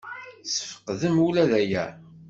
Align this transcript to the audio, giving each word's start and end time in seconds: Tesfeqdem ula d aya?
Tesfeqdem 0.43 1.15
ula 1.25 1.43
d 1.49 1.51
aya? 1.61 1.85